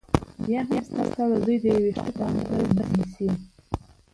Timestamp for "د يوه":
1.61-1.81